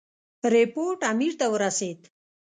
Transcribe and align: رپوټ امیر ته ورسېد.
رپوټ 0.53 0.99
امیر 1.11 1.33
ته 1.39 1.45
ورسېد. 1.53 1.99